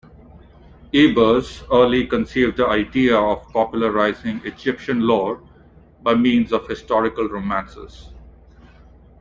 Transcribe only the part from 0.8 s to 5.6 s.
Ebers early conceived the idea of popularizing Egyptian lore